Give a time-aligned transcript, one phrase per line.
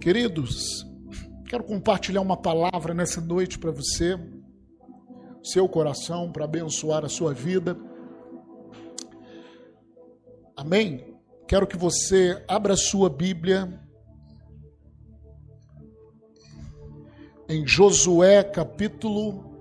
[0.00, 0.86] Queridos,
[1.48, 4.18] quero compartilhar uma palavra nessa noite para você,
[5.42, 7.76] seu coração, para abençoar a sua vida.
[10.56, 11.14] Amém?
[11.46, 13.80] Quero que você abra sua Bíblia
[17.48, 19.52] em Josué capítulo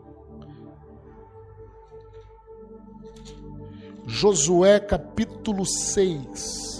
[4.06, 6.73] Josué capítulo 6.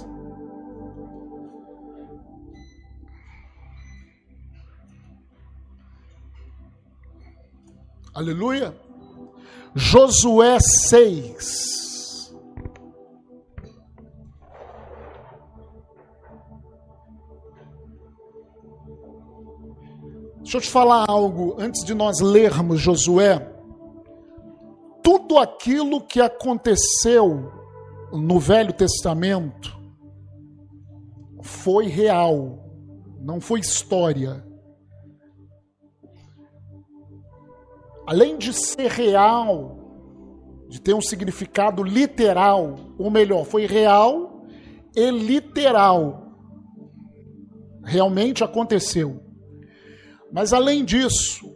[8.14, 8.76] Aleluia.
[9.74, 12.32] Josué 6.
[20.38, 23.52] Deixa eu te falar algo antes de nós lermos Josué.
[25.02, 27.52] Tudo aquilo que aconteceu
[28.12, 29.76] no Velho Testamento
[31.42, 32.64] foi real,
[33.20, 34.46] não foi história.
[38.06, 39.84] Além de ser real,
[40.70, 44.44] de ter um significado literal, ou melhor, foi real
[44.96, 46.34] e literal.
[47.84, 49.22] Realmente aconteceu.
[50.32, 51.54] Mas além disso,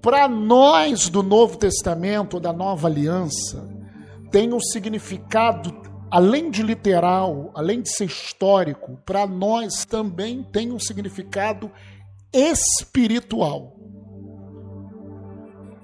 [0.00, 3.68] para nós do Novo Testamento, da Nova Aliança,
[4.30, 5.72] tem um significado,
[6.10, 11.70] além de literal, além de ser histórico, para nós também tem um significado
[12.32, 13.76] espiritual.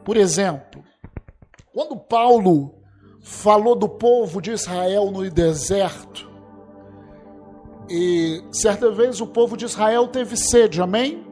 [0.08, 0.82] Por exemplo,
[1.70, 2.80] quando Paulo
[3.20, 6.26] falou do povo de Israel no deserto,
[7.90, 11.26] e certa vez o povo de Israel teve sede, amém?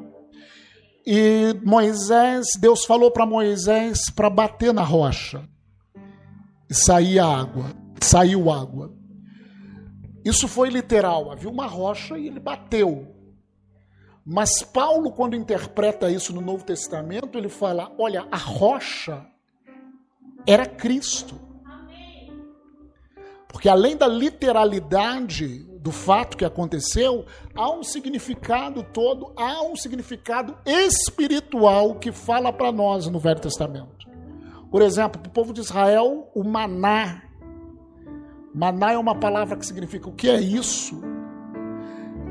[1.06, 5.48] E Moisés, Deus falou para Moisés para bater na rocha.
[6.68, 8.92] E saía água, saiu água.
[10.22, 13.15] Isso foi literal, havia uma rocha e ele bateu.
[14.28, 19.24] Mas Paulo, quando interpreta isso no Novo Testamento, ele fala: olha, a rocha
[20.44, 21.40] era Cristo.
[23.46, 30.58] Porque além da literalidade do fato que aconteceu, há um significado todo, há um significado
[30.66, 34.06] espiritual que fala para nós no Velho Testamento.
[34.70, 37.22] Por exemplo, para o povo de Israel, o maná.
[38.52, 41.00] Maná é uma palavra que significa o que é isso?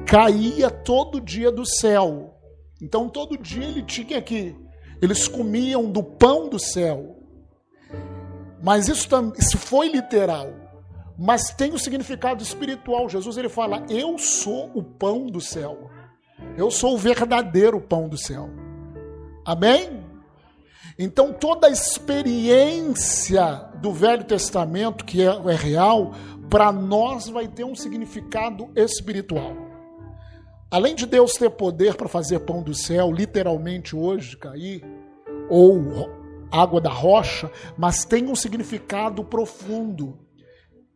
[0.05, 2.35] Caía todo dia do céu.
[2.81, 4.55] Então todo dia ele tinha que
[5.01, 7.17] eles comiam do pão do céu.
[8.61, 9.07] Mas isso,
[9.37, 10.47] isso foi literal.
[11.17, 13.09] Mas tem o um significado espiritual.
[13.09, 15.89] Jesus ele fala: "Eu sou o pão do céu.
[16.57, 18.49] Eu sou o verdadeiro pão do céu."
[19.45, 20.03] Amém?
[20.97, 23.43] Então toda a experiência
[23.81, 26.13] do Velho Testamento que é, é real,
[26.49, 29.64] para nós vai ter um significado espiritual.
[30.75, 34.83] Além de Deus ter poder para fazer pão do céu, literalmente hoje cair,
[35.49, 35.79] ou
[36.51, 40.19] água da rocha, mas tem um significado profundo.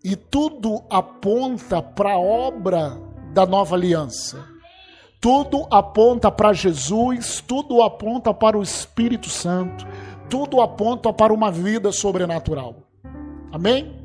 [0.03, 3.01] E tudo aponta para a obra
[3.33, 4.45] da nova aliança.
[5.21, 9.87] Tudo aponta para Jesus, tudo aponta para o Espírito Santo,
[10.29, 12.83] tudo aponta para uma vida sobrenatural.
[13.49, 13.97] Amém?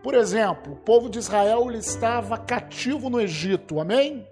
[0.00, 4.30] Por exemplo, o povo de Israel estava cativo no Egito, amém?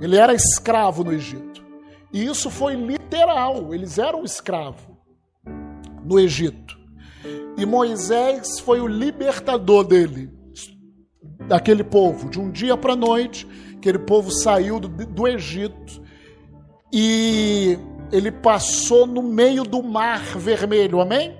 [0.00, 1.64] Ele era escravo no Egito.
[2.12, 4.96] E isso foi literal, eles eram escravos
[6.04, 6.78] no Egito.
[7.56, 10.30] E Moisés foi o libertador dele,
[11.48, 12.30] daquele povo.
[12.30, 13.46] De um dia para a noite,
[13.76, 16.02] aquele povo saiu do, do Egito
[16.92, 17.78] e
[18.12, 21.36] ele passou no meio do mar vermelho, amém?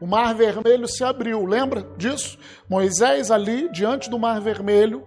[0.00, 2.38] O mar vermelho se abriu, lembra disso?
[2.68, 5.04] Moisés ali, diante do mar vermelho,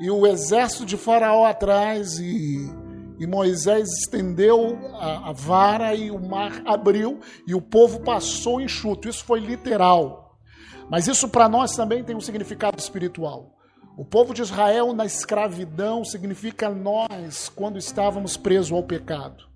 [0.00, 2.70] e o exército de Faraó atrás, e,
[3.18, 9.08] e Moisés estendeu a, a, vara e o mar abriu e o povo passou enxuto.
[9.08, 10.36] Isso foi literal.
[10.90, 13.54] Mas isso para nós também tem um significado espiritual.
[13.96, 19.53] O povo de Israel na escravidão significa nós quando estávamos presos ao pecado.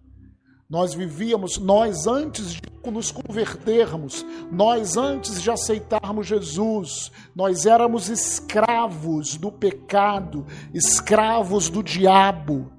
[0.70, 2.60] Nós vivíamos, nós antes de
[2.90, 10.44] nos convertermos, nós antes de aceitarmos Jesus, nós éramos escravos do pecado,
[10.74, 12.70] escravos do diabo.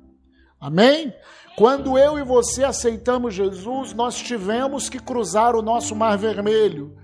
[0.62, 1.12] Amém?
[1.57, 6.95] Quando eu e você aceitamos Jesus, nós tivemos que cruzar o nosso mar vermelho.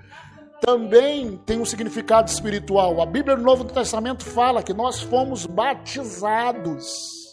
[0.61, 3.01] Também tem um significado espiritual.
[3.01, 7.24] A Bíblia do Novo Testamento fala que nós fomos batizados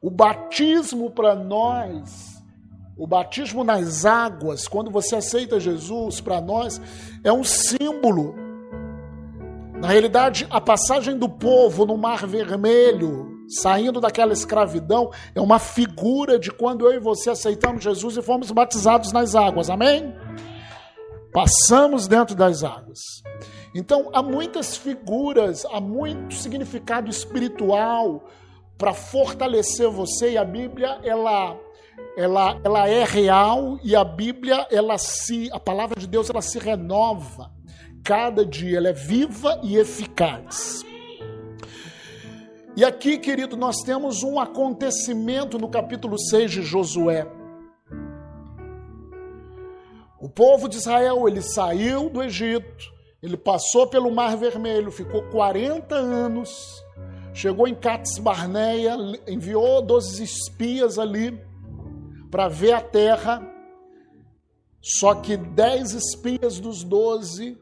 [0.00, 2.42] o batismo para nós,
[2.96, 6.80] o batismo nas águas, quando você aceita Jesus para nós,
[7.22, 8.34] é um símbolo.
[9.80, 16.38] Na realidade, a passagem do povo no Mar Vermelho saindo daquela escravidão, é uma figura
[16.38, 20.14] de quando eu e você aceitamos Jesus e fomos batizados nas águas, amém?
[21.32, 23.00] Passamos dentro das águas.
[23.74, 28.28] Então, há muitas figuras, há muito significado espiritual
[28.78, 31.58] para fortalecer você e a Bíblia, ela
[32.16, 36.58] ela, ela é real e a Bíblia, ela se, a palavra de Deus, ela se
[36.58, 37.52] renova
[38.04, 40.84] cada dia, ela é viva e eficaz.
[42.76, 47.26] E aqui, querido, nós temos um acontecimento no capítulo 6 de Josué.
[50.20, 52.92] O povo de Israel, ele saiu do Egito,
[53.22, 56.84] ele passou pelo Mar Vermelho, ficou 40 anos,
[57.38, 58.96] chegou em Cats Barneia,
[59.28, 61.40] enviou 12 espias ali
[62.32, 63.48] para ver a terra.
[64.82, 67.56] Só que dez espias dos doze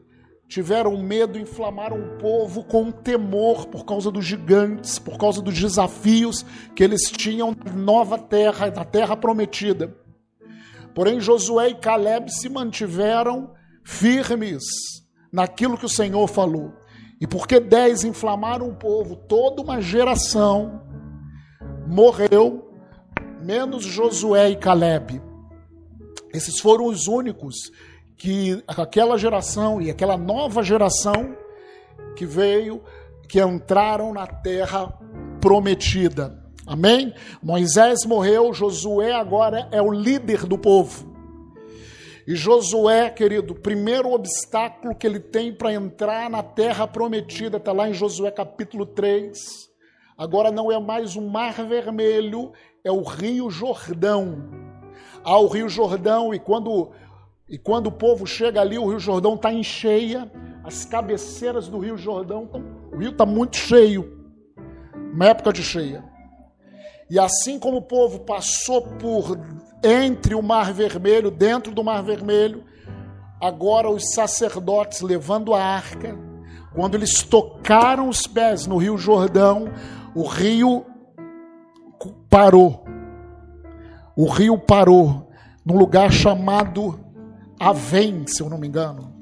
[0.47, 6.43] tiveram medo, inflamaram o povo com temor por causa dos gigantes, por causa dos desafios
[6.75, 9.95] que eles tinham na nova terra, na terra prometida.
[10.95, 13.53] Porém, Josué e Caleb se mantiveram
[13.83, 14.63] firmes
[15.31, 16.73] naquilo que o Senhor falou.
[17.19, 20.81] E porque dez inflamaram o povo, toda uma geração
[21.87, 22.71] morreu,
[23.41, 25.21] menos Josué e Caleb.
[26.33, 27.71] Esses foram os únicos
[28.17, 31.35] que aquela geração e aquela nova geração
[32.15, 32.83] que veio,
[33.27, 34.93] que entraram na terra
[35.39, 36.43] prometida.
[36.65, 37.13] Amém?
[37.41, 41.16] Moisés morreu, Josué agora é o líder do povo.
[42.27, 47.71] E Josué, querido, o primeiro obstáculo que ele tem para entrar na terra prometida, está
[47.71, 49.69] lá em Josué capítulo 3.
[50.17, 52.51] Agora não é mais o Mar Vermelho,
[52.83, 54.43] é o Rio Jordão.
[55.23, 56.91] Há o Rio Jordão, e quando,
[57.47, 60.29] e quando o povo chega ali, o Rio Jordão está em cheia,
[60.65, 64.27] as cabeceiras do Rio Jordão, tão, o rio está muito cheio,
[65.13, 66.03] uma época de cheia.
[67.09, 69.39] E assim como o povo passou por
[69.83, 72.63] entre o Mar Vermelho, dentro do Mar Vermelho,
[73.39, 76.17] agora os sacerdotes levando a arca,
[76.73, 79.71] quando eles tocaram os pés no Rio Jordão,
[80.13, 80.85] o rio
[82.29, 82.83] parou.
[84.15, 85.29] O rio parou
[85.65, 86.99] num lugar chamado
[87.59, 89.15] Avém, se eu não me engano.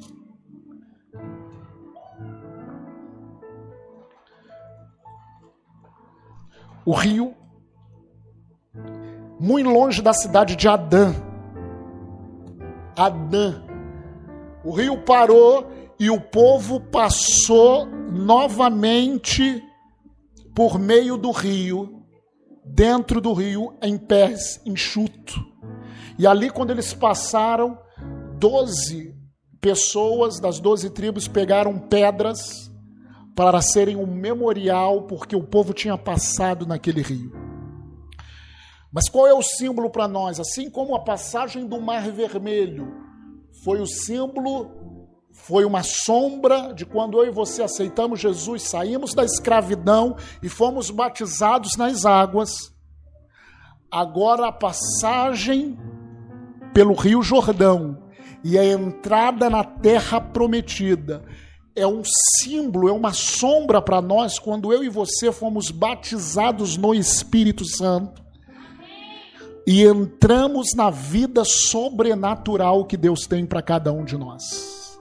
[6.85, 7.33] O rio
[9.39, 11.13] muito longe da cidade de Adã.
[12.97, 13.61] Adã.
[14.63, 15.67] O rio parou
[15.99, 19.63] e o povo passou novamente
[20.55, 22.03] por meio do rio,
[22.63, 25.35] dentro do rio, em pés enxuto.
[26.17, 27.77] E ali, quando eles passaram,
[28.39, 29.13] doze
[29.59, 32.71] pessoas das doze tribos pegaram pedras
[33.35, 37.44] para serem um memorial, porque o povo tinha passado naquele rio.
[38.95, 40.39] Mas qual é o símbolo para nós?
[40.39, 42.93] Assim como a passagem do Mar Vermelho
[43.61, 44.71] foi o símbolo,
[45.33, 50.89] foi uma sombra de quando eu e você aceitamos Jesus, saímos da escravidão e fomos
[50.89, 52.73] batizados nas águas.
[53.91, 55.77] Agora a passagem
[56.73, 58.01] pelo Rio Jordão
[58.45, 61.21] e a entrada na terra prometida
[61.75, 62.01] é um
[62.39, 68.24] símbolo, é uma sombra para nós quando eu e você fomos batizados no Espírito Santo
[69.67, 74.99] e entramos na vida sobrenatural que Deus tem para cada um de nós.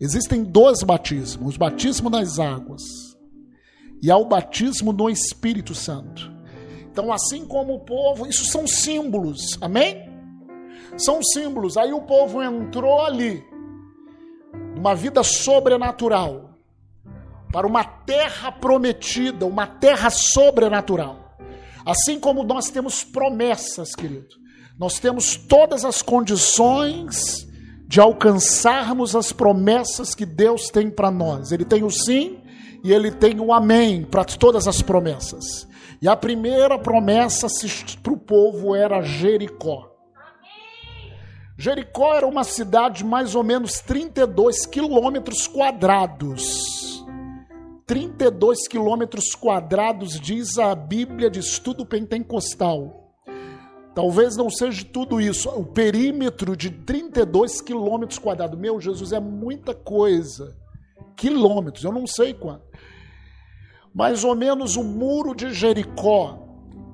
[0.00, 2.82] Existem dois batismos: o batismo nas águas
[4.02, 6.30] e há o batismo no Espírito Santo.
[6.90, 10.10] Então, assim como o povo, isso são símbolos, amém?
[10.96, 11.76] São símbolos.
[11.76, 13.42] Aí o povo entrou ali,
[14.74, 16.50] numa vida sobrenatural,
[17.50, 21.21] para uma terra prometida, uma terra sobrenatural.
[21.84, 24.36] Assim como nós temos promessas, querido,
[24.78, 27.46] nós temos todas as condições
[27.86, 31.52] de alcançarmos as promessas que Deus tem para nós.
[31.52, 32.38] Ele tem o sim
[32.82, 35.68] e ele tem o amém para todas as promessas.
[36.00, 37.46] E a primeira promessa
[38.02, 39.88] para o povo era Jericó.
[41.56, 46.81] Jericó era uma cidade de mais ou menos 32 quilômetros quadrados.
[47.92, 53.12] 32 quilômetros quadrados, diz a Bíblia de estudo pentecostal.
[53.94, 55.50] Talvez não seja tudo isso.
[55.50, 58.58] O perímetro de 32 quilômetros quadrados.
[58.58, 60.56] Meu Jesus, é muita coisa.
[61.14, 62.64] Quilômetros, eu não sei quanto.
[63.94, 66.38] Mais ou menos o muro de Jericó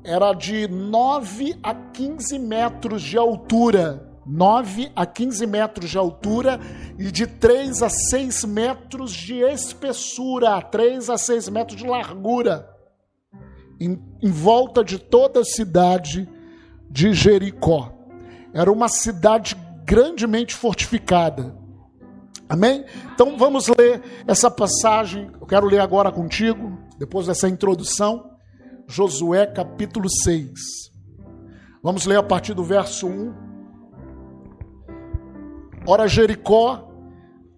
[0.02, 4.07] era de 9 a 15 metros de altura.
[4.28, 6.60] 9 a 15 metros de altura
[6.98, 12.68] e de 3 a 6 metros de espessura, 3 a 6 metros de largura.
[13.80, 16.28] em, em volta de toda a cidade
[16.90, 17.92] de Jericó.
[18.52, 21.56] Era uma cidade grandemente fortificada.
[22.48, 22.84] Amém?
[23.14, 25.30] Então vamos ler essa passagem.
[25.40, 28.30] Eu quero ler agora contigo, depois dessa introdução.
[28.86, 30.50] Josué capítulo 6.
[31.82, 33.47] Vamos ler a partir do verso 1.
[35.90, 36.86] Ora, Jericó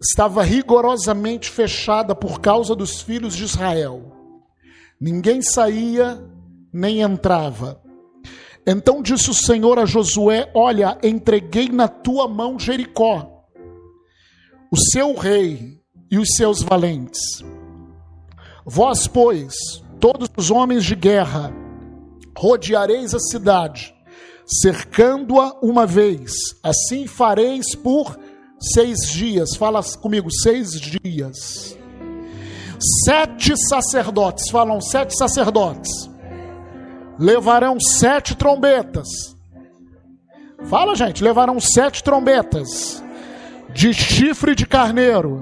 [0.01, 4.13] estava rigorosamente fechada por causa dos filhos de Israel.
[5.01, 6.25] Ninguém saía
[6.73, 7.83] nem entrava.
[8.65, 13.49] Então disse o Senhor a Josué: Olha, entreguei na tua mão Jericó,
[14.71, 17.19] o seu rei e os seus valentes.
[18.65, 19.55] Vós, pois,
[19.99, 21.53] todos os homens de guerra,
[22.39, 23.93] rodeareis a cidade,
[24.61, 26.33] cercando-a uma vez.
[26.63, 28.19] Assim fareis por
[28.75, 29.57] seis dias.
[29.57, 31.77] Fala comigo, seis dias.
[33.05, 36.09] Sete sacerdotes, falam sete sacerdotes,
[37.19, 39.37] levarão sete trombetas.
[40.65, 43.03] Fala, gente, levarão sete trombetas
[43.75, 45.41] de chifre de carneiro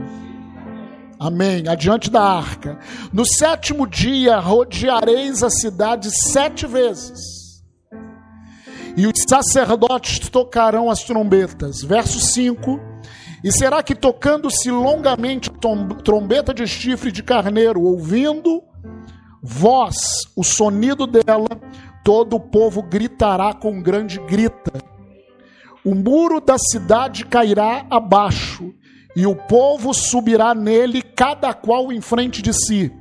[1.18, 1.66] Amém.
[1.66, 2.78] Adiante da arca.
[3.12, 7.37] No sétimo dia rodeareis a cidade sete vezes.
[8.98, 11.82] E os sacerdotes tocarão as trombetas.
[11.82, 12.80] Verso 5.
[13.44, 15.48] E será que tocando-se longamente
[16.02, 18.60] trombeta de chifre de carneiro, ouvindo
[19.40, 19.94] voz,
[20.34, 21.48] o sonido dela,
[22.04, 24.72] todo o povo gritará com grande grita.
[25.84, 28.74] O muro da cidade cairá abaixo
[29.14, 32.92] e o povo subirá nele, cada qual em frente de si.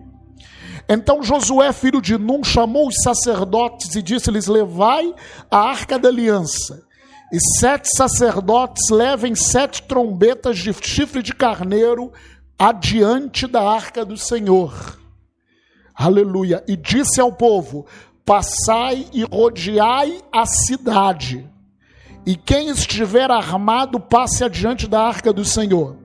[0.90, 5.14] Então Josué, filho de Num, chamou os sacerdotes e disse-lhes: Levai
[5.52, 6.86] a arca da aliança.
[7.32, 12.12] E sete sacerdotes levem sete trombetas de chifre de carneiro
[12.58, 14.98] adiante da arca do Senhor.
[15.94, 16.64] Aleluia.
[16.68, 17.86] E disse ao povo:
[18.24, 21.50] Passai e rodeai a cidade.
[22.26, 25.98] E quem estiver armado, passe adiante da arca do Senhor.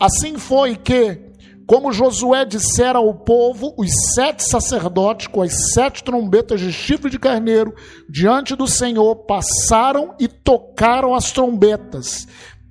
[0.00, 1.27] Assim foi que,
[1.68, 7.18] como Josué dissera ao povo, os sete sacerdotes, com as sete trombetas de chifre de
[7.18, 7.74] carneiro,
[8.08, 12.26] diante do Senhor, passaram e tocaram as trombetas.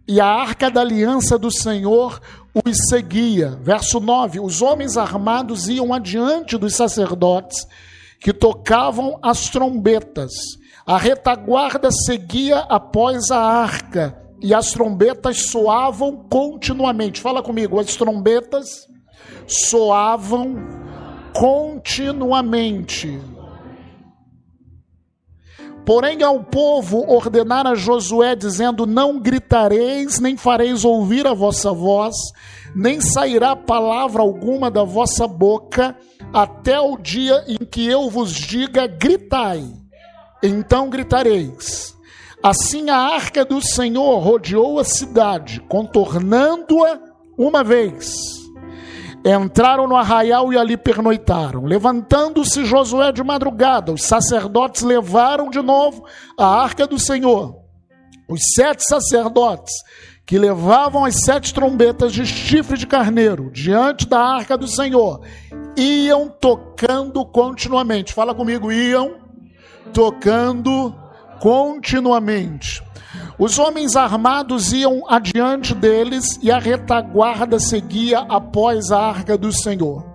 [0.07, 2.19] E a arca da aliança do Senhor
[2.55, 3.51] os seguia.
[3.61, 7.67] Verso 9: Os homens armados iam adiante dos sacerdotes,
[8.19, 10.31] que tocavam as trombetas.
[10.87, 17.21] A retaguarda seguia após a arca e as trombetas soavam continuamente.
[17.21, 18.67] Fala comigo, as trombetas
[19.47, 20.55] soavam
[21.33, 23.19] continuamente.
[25.85, 32.13] Porém, ao povo ordenara Josué, dizendo: Não gritareis, nem fareis ouvir a vossa voz,
[32.75, 35.95] nem sairá palavra alguma da vossa boca,
[36.33, 39.63] até o dia em que eu vos diga: gritai.
[40.43, 41.96] Então gritareis.
[42.47, 46.97] Assim a arca do Senhor rodeou a cidade, contornando-a
[47.37, 48.09] uma vez.
[49.25, 51.65] Entraram no arraial e ali pernoitaram.
[51.65, 56.05] Levantando-se Josué de madrugada, os sacerdotes levaram de novo
[56.39, 57.53] a arca do Senhor.
[58.29, 59.73] Os sete sacerdotes
[60.25, 65.19] que levavam as sete trombetas de chifre de carneiro diante da arca do Senhor
[65.75, 68.13] iam tocando continuamente.
[68.13, 69.15] Fala comigo, iam
[69.91, 71.06] tocando
[71.39, 72.83] continuamente.
[73.39, 80.05] Os homens armados iam adiante deles e a retaguarda seguia após a arca do Senhor.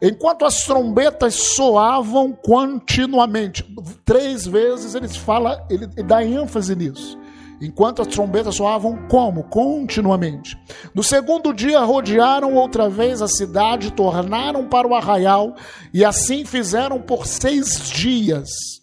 [0.00, 3.64] Enquanto as trombetas soavam continuamente,
[4.04, 7.16] três vezes ele fala, ele dá ênfase nisso.
[7.60, 9.44] Enquanto as trombetas soavam como?
[9.44, 10.58] Continuamente.
[10.92, 15.54] No segundo dia rodearam outra vez a cidade, tornaram para o arraial
[15.94, 18.81] e assim fizeram por seis dias.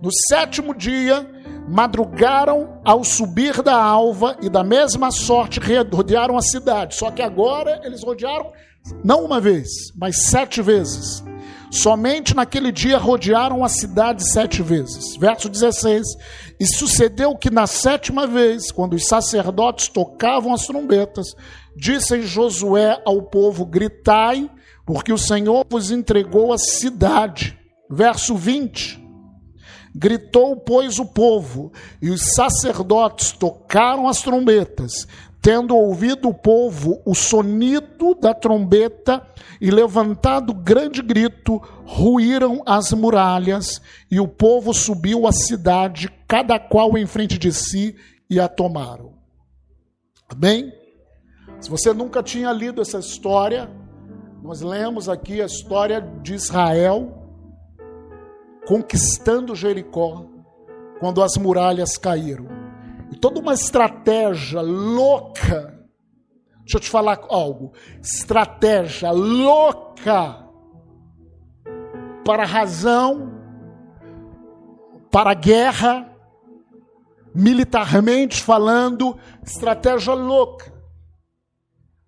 [0.00, 1.26] No sétimo dia,
[1.68, 5.60] madrugaram ao subir da alva e da mesma sorte
[5.92, 6.94] rodearam a cidade.
[6.94, 8.52] Só que agora eles rodearam
[9.02, 11.22] não uma vez, mas sete vezes.
[11.70, 15.16] Somente naquele dia rodearam a cidade sete vezes.
[15.16, 16.06] Verso 16:
[16.60, 21.34] E sucedeu que na sétima vez, quando os sacerdotes tocavam as trombetas,
[21.76, 24.48] disse Josué ao povo: Gritai,
[24.86, 27.58] porque o Senhor vos entregou a cidade.
[27.90, 29.03] Verso 20:
[29.94, 31.72] Gritou, pois, o povo,
[32.02, 35.06] e os sacerdotes tocaram as trombetas.
[35.40, 39.24] Tendo ouvido o povo o sonido da trombeta
[39.60, 46.98] e levantado grande grito, ruíram as muralhas, e o povo subiu à cidade, cada qual
[46.98, 47.94] em frente de si,
[48.28, 49.12] e a tomaram.
[50.28, 50.72] Amém?
[51.60, 53.70] Se você nunca tinha lido essa história,
[54.42, 57.23] nós lemos aqui a história de Israel
[58.66, 60.26] conquistando Jericó
[61.00, 62.46] quando as muralhas caíram.
[63.10, 65.74] E toda uma estratégia louca.
[66.60, 67.72] Deixa eu te falar algo.
[68.02, 70.48] Estratégia louca
[72.24, 73.34] para a razão,
[75.10, 76.10] para a guerra,
[77.34, 80.72] militarmente falando, estratégia louca.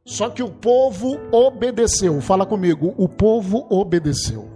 [0.07, 2.21] Só que o povo obedeceu.
[2.21, 4.56] Fala comigo, o povo obedeceu.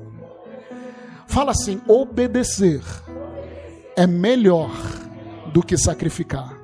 [1.30, 2.82] Fala assim: obedecer
[3.96, 4.70] é melhor
[5.52, 6.58] do que sacrificar.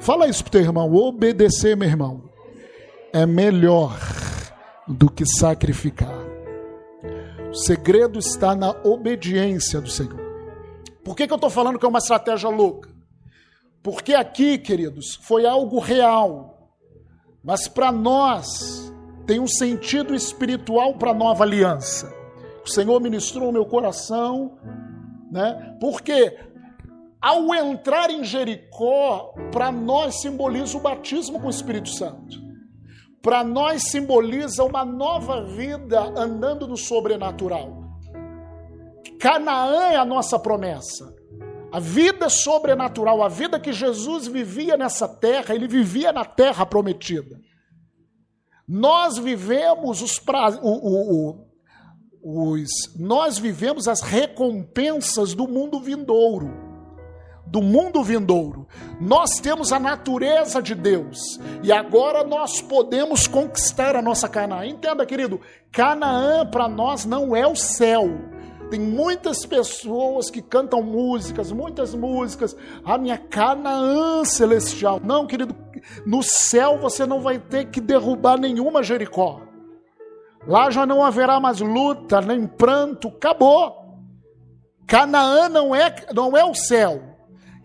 [0.00, 2.30] Fala isso pro teu irmão, obedecer, meu irmão,
[3.12, 3.94] é melhor
[4.86, 6.18] do que sacrificar.
[7.50, 10.18] O segredo está na obediência do Senhor.
[11.04, 12.88] Por que, que eu estou falando que é uma estratégia louca?
[13.82, 16.72] Porque aqui, queridos, foi algo real,
[17.44, 18.90] mas para nós
[19.26, 22.17] tem um sentido espiritual para a nova aliança.
[22.68, 24.58] O Senhor ministrou o meu coração,
[25.32, 25.74] né?
[25.80, 26.38] Porque
[27.18, 32.38] ao entrar em Jericó, para nós simboliza o batismo com o Espírito Santo.
[33.22, 37.84] Para nós simboliza uma nova vida andando no sobrenatural.
[39.18, 41.16] Canaã é a nossa promessa.
[41.72, 47.40] A vida sobrenatural, a vida que Jesus vivia nessa terra, ele vivia na terra prometida.
[48.68, 51.47] Nós vivemos os, pra, o, o, o,
[52.22, 56.68] os nós vivemos as recompensas do mundo vindouro
[57.50, 58.66] do mundo vindouro.
[59.00, 64.66] Nós temos a natureza de Deus e agora nós podemos conquistar a nossa Canaã.
[64.66, 65.40] Entenda, querido,
[65.72, 68.06] Canaã para nós não é o céu.
[68.70, 75.00] Tem muitas pessoas que cantam músicas, muitas músicas, a minha Canaã celestial.
[75.02, 75.56] Não, querido,
[76.04, 79.47] no céu você não vai ter que derrubar nenhuma Jericó.
[80.48, 83.98] Lá já não haverá mais luta, nem pranto, acabou.
[84.86, 87.02] Canaã não é, não é o céu.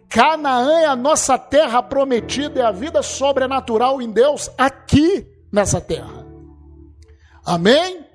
[0.09, 6.27] Canaã é a nossa terra prometida, é a vida sobrenatural em Deus aqui nessa terra.
[7.45, 8.05] Amém?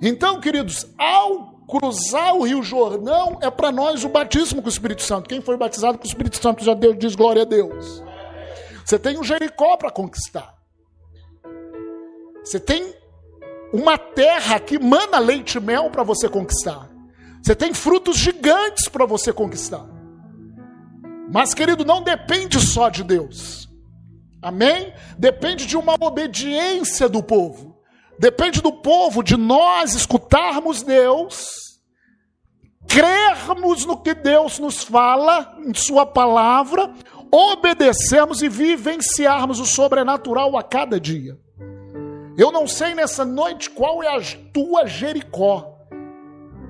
[0.00, 5.02] Então, queridos, ao cruzar o Rio Jordão, é para nós o batismo com o Espírito
[5.02, 5.28] Santo.
[5.28, 8.02] Quem foi batizado com o Espírito Santo já Deus diz glória a Deus.
[8.86, 10.54] Você tem um Jericó para conquistar.
[12.42, 12.98] Você tem
[13.72, 16.88] uma terra que mana leite e mel para você conquistar.
[17.42, 19.86] Você tem frutos gigantes para você conquistar.
[21.32, 23.68] Mas, querido, não depende só de Deus.
[24.42, 24.92] Amém?
[25.18, 27.78] Depende de uma obediência do povo.
[28.18, 31.80] Depende do povo, de nós escutarmos Deus,
[32.86, 36.92] crermos no que Deus nos fala, em Sua palavra,
[37.32, 41.38] obedecermos e vivenciarmos o sobrenatural a cada dia.
[42.40, 44.20] Eu não sei nessa noite qual é a
[44.52, 45.78] tua Jericó.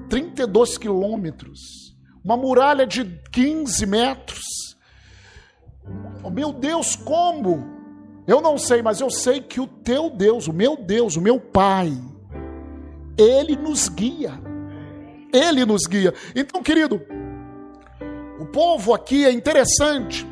[0.08, 1.90] 32 quilômetros
[2.24, 4.44] uma muralha de 15 metros.
[6.22, 7.66] Oh, meu Deus, como?
[8.26, 11.40] Eu não sei, mas eu sei que o teu Deus, o meu Deus, o meu
[11.40, 11.92] Pai,
[13.18, 14.32] Ele nos guia.
[15.32, 16.12] Ele nos guia.
[16.34, 17.00] Então, querido,
[18.38, 20.26] o povo aqui é interessante.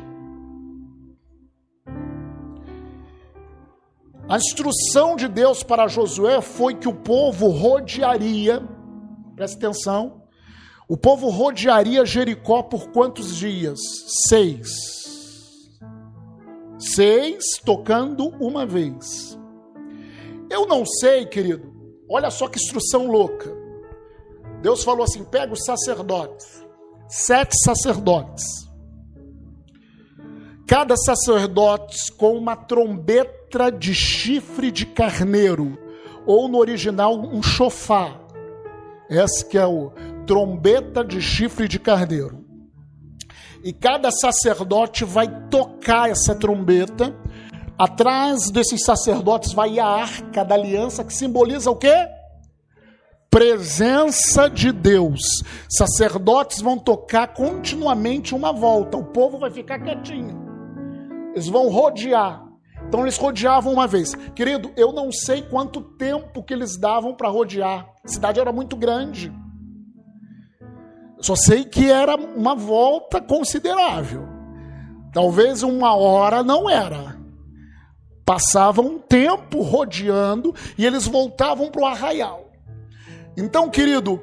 [4.29, 8.61] A instrução de Deus para Josué foi que o povo rodearia,
[9.35, 10.21] presta atenção,
[10.87, 13.79] o povo rodearia Jericó por quantos dias?
[14.27, 14.69] Seis.
[16.77, 19.35] Seis, tocando uma vez.
[20.47, 21.73] Eu não sei, querido.
[22.07, 23.51] Olha só que instrução louca.
[24.61, 26.63] Deus falou assim: pega os sacerdotes,
[27.07, 28.45] sete sacerdotes.
[30.67, 33.38] Cada sacerdote com uma trombeta
[33.77, 35.77] de chifre de carneiro,
[36.25, 38.19] ou no original, um chofar.
[39.09, 39.91] Esse que é o
[40.27, 42.45] trombeta de chifre de carneiro.
[43.63, 47.15] E cada sacerdote vai tocar essa trombeta.
[47.77, 52.07] Atrás desses sacerdotes vai a arca da aliança, que simboliza o quê?
[53.29, 55.21] Presença de Deus.
[55.69, 58.97] Sacerdotes vão tocar continuamente uma volta.
[58.97, 60.37] O povo vai ficar quietinho.
[61.33, 62.48] Eles vão rodear.
[62.89, 64.15] Então eles rodeavam uma vez.
[64.33, 67.87] Querido, eu não sei quanto tempo que eles davam para rodear.
[68.03, 69.31] A cidade era muito grande.
[71.21, 74.27] Só sei que era uma volta considerável.
[75.13, 77.15] Talvez uma hora não era.
[78.25, 82.49] Passava um tempo rodeando e eles voltavam para o arraial.
[83.37, 84.19] Então, querido,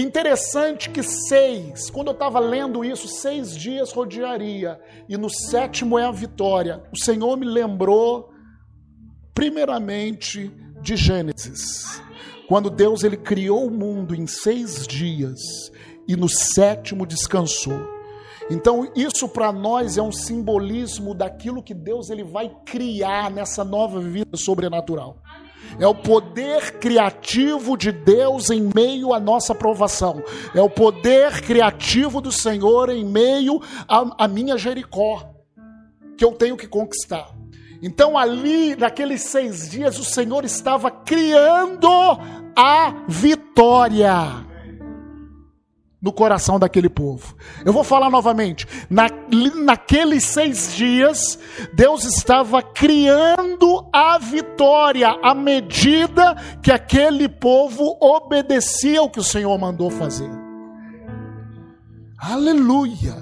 [0.00, 6.04] interessante que seis, quando eu estava lendo isso, seis dias rodearia, e no sétimo é
[6.04, 6.82] a vitória.
[6.92, 8.30] O Senhor me lembrou,
[9.32, 12.02] primeiramente, de Gênesis.
[12.48, 15.40] Quando Deus ele criou o mundo em seis dias
[16.06, 17.94] e no sétimo descansou.
[18.50, 24.00] Então, isso para nós é um simbolismo daquilo que Deus ele vai criar nessa nova
[24.00, 25.22] vida sobrenatural.
[25.78, 30.22] É o poder criativo de Deus em meio à nossa provação.
[30.54, 35.28] É o poder criativo do Senhor em meio à, à minha Jericó,
[36.16, 37.28] que eu tenho que conquistar.
[37.82, 41.88] Então, ali, naqueles seis dias, o Senhor estava criando
[42.56, 44.53] a vitória
[46.04, 47.34] no coração daquele povo.
[47.64, 48.68] Eu vou falar novamente.
[48.90, 49.06] Na,
[49.64, 51.38] naqueles seis dias,
[51.72, 59.56] Deus estava criando a vitória à medida que aquele povo obedecia ao que o Senhor
[59.56, 60.28] mandou fazer.
[62.18, 63.16] Aleluia.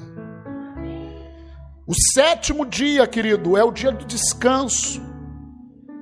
[1.87, 5.01] O sétimo dia, querido, é o dia do descanso.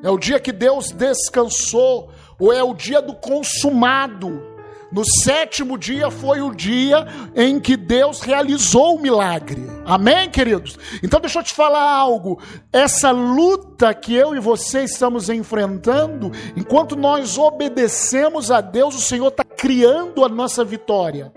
[0.03, 4.50] É o dia que Deus descansou, ou é o dia do consumado.
[4.93, 9.65] No sétimo dia foi o dia em que Deus realizou o milagre.
[9.85, 10.77] Amém, queridos?
[11.03, 12.41] Então deixa eu te falar algo.
[12.73, 19.29] Essa luta que eu e você estamos enfrentando, enquanto nós obedecemos a Deus, o Senhor
[19.29, 21.33] está criando a nossa vitória.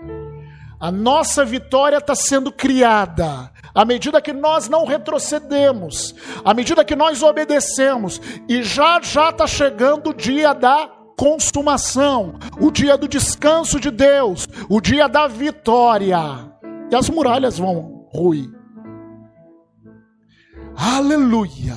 [0.80, 6.14] A nossa vitória está sendo criada à medida que nós não retrocedemos,
[6.44, 12.70] à medida que nós obedecemos, e já já está chegando o dia da consumação, o
[12.70, 16.18] dia do descanso de Deus, o dia da vitória.
[16.90, 18.50] E as muralhas vão ruir.
[20.76, 21.76] Aleluia.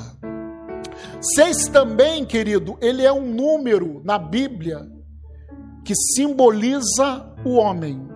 [1.36, 4.88] Seis também, querido, ele é um número na Bíblia
[5.84, 8.08] que simboliza o homem.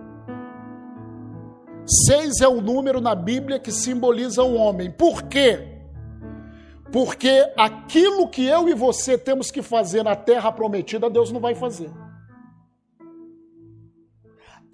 [2.06, 4.90] Seis é o número na Bíblia que simboliza o homem.
[4.90, 5.71] Por quê?
[6.92, 11.54] Porque aquilo que eu e você temos que fazer na terra prometida, Deus não vai
[11.54, 11.90] fazer.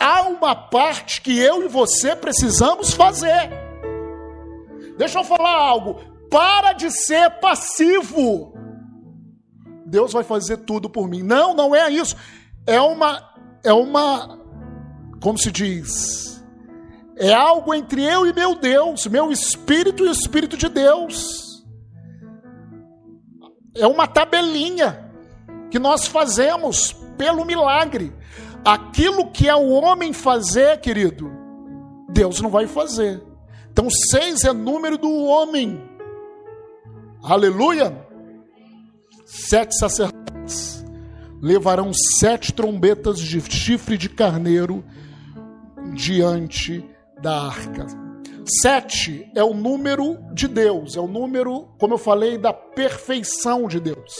[0.00, 3.50] Há uma parte que eu e você precisamos fazer.
[4.96, 6.00] Deixa eu falar algo.
[6.28, 8.52] Para de ser passivo.
[9.86, 11.22] Deus vai fazer tudo por mim.
[11.22, 12.16] Não, não é isso.
[12.66, 14.40] É uma é uma
[15.20, 16.44] como se diz?
[17.16, 21.47] É algo entre eu e meu Deus, meu espírito e o espírito de Deus
[23.78, 25.10] é uma tabelinha
[25.70, 28.12] que nós fazemos pelo milagre.
[28.64, 31.30] Aquilo que é o homem fazer, querido,
[32.10, 33.22] Deus não vai fazer.
[33.70, 35.80] Então, seis é número do homem.
[37.22, 38.06] Aleluia.
[39.24, 40.84] Sete sacerdotes
[41.40, 44.84] levarão sete trombetas de chifre de carneiro
[45.94, 46.84] diante
[47.20, 48.07] da arca.
[48.50, 53.78] Sete é o número de Deus, é o número, como eu falei, da perfeição de
[53.78, 54.16] Deus.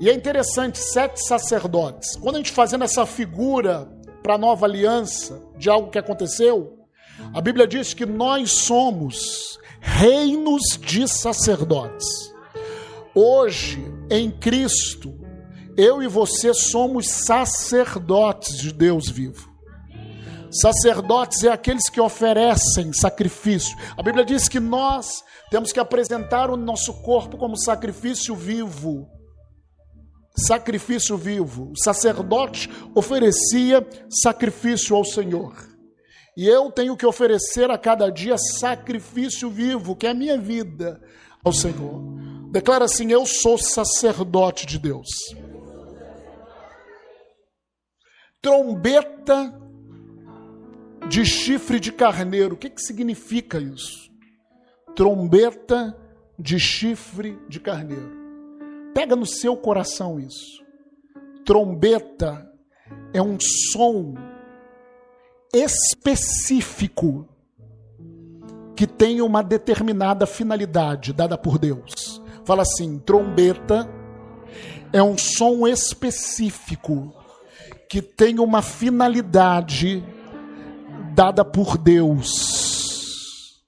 [0.00, 2.16] E é interessante, sete sacerdotes.
[2.16, 3.86] Quando a gente fazendo essa figura
[4.24, 6.80] para a nova aliança de algo que aconteceu,
[7.32, 12.08] a Bíblia diz que nós somos reinos de sacerdotes.
[13.14, 13.78] Hoje,
[14.10, 15.14] em Cristo,
[15.76, 19.49] eu e você somos sacerdotes de Deus vivo.
[20.50, 23.76] Sacerdotes é aqueles que oferecem sacrifício.
[23.96, 29.08] A Bíblia diz que nós temos que apresentar o nosso corpo como sacrifício vivo.
[30.36, 31.70] Sacrifício vivo.
[31.70, 33.86] O sacerdote oferecia
[34.22, 35.54] sacrifício ao Senhor.
[36.36, 41.00] E eu tenho que oferecer a cada dia sacrifício vivo, que é a minha vida,
[41.44, 42.00] ao Senhor.
[42.50, 45.08] Declara assim: Eu sou sacerdote de Deus.
[48.40, 49.52] Trombeta
[51.08, 52.54] de chifre de carneiro.
[52.54, 54.10] O que, que significa isso?
[54.94, 55.96] Trombeta
[56.38, 58.10] de chifre de carneiro.
[58.94, 60.64] Pega no seu coração isso.
[61.44, 62.50] Trombeta
[63.12, 64.14] é um som
[65.52, 67.28] específico
[68.76, 72.22] que tem uma determinada finalidade dada por Deus.
[72.44, 73.88] Fala assim: trombeta
[74.92, 77.14] é um som específico
[77.88, 80.04] que tem uma finalidade
[81.14, 83.62] dada por Deus.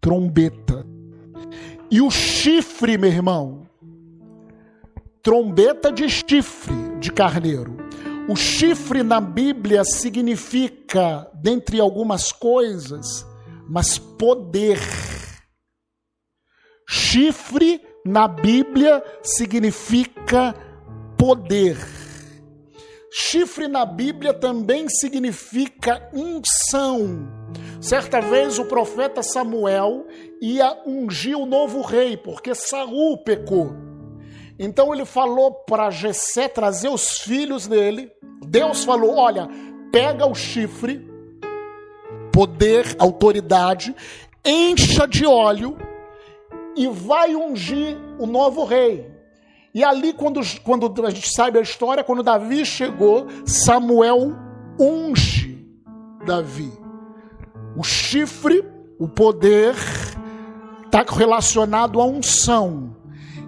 [0.00, 0.86] Trombeta.
[1.90, 3.66] E o chifre, meu irmão,
[5.22, 7.76] trombeta de chifre de carneiro.
[8.28, 13.24] O chifre na Bíblia significa, dentre algumas coisas,
[13.68, 14.80] mas poder.
[16.88, 20.54] Chifre na Bíblia significa
[21.16, 21.95] poder.
[23.10, 27.28] Chifre na Bíblia também significa unção.
[27.80, 30.06] Certa vez o profeta Samuel
[30.40, 33.74] ia ungir o novo rei, porque Saul pecou.
[34.58, 38.10] Então ele falou para Jessé trazer os filhos dele.
[38.46, 39.48] Deus falou: "Olha,
[39.92, 41.06] pega o chifre,
[42.32, 43.94] poder, autoridade,
[44.44, 45.76] encha de óleo
[46.76, 49.15] e vai ungir o novo rei.
[49.76, 54.34] E ali, quando, quando a gente sabe a história, quando Davi chegou, Samuel
[54.80, 55.68] unge
[56.24, 56.72] Davi.
[57.76, 58.64] O chifre,
[58.98, 59.74] o poder,
[60.86, 62.96] está relacionado à unção.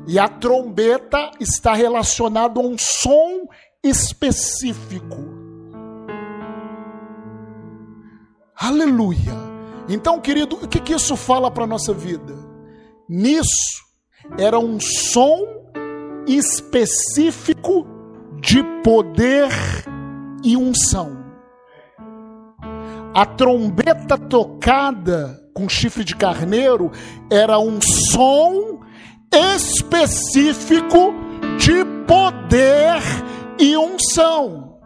[0.06, 3.48] E a trombeta está relacionado a um som
[3.82, 5.24] específico.
[8.54, 9.32] Aleluia.
[9.88, 12.34] Então, querido, o que, que isso fala para a nossa vida?
[13.08, 13.82] Nisso
[14.36, 15.57] era um som
[16.28, 17.86] específico
[18.40, 19.48] de poder
[20.44, 21.24] e unção.
[23.14, 26.92] A trombeta tocada com chifre de carneiro
[27.30, 28.80] era um som
[29.32, 31.14] específico
[31.58, 33.02] de poder
[33.58, 34.78] e unção.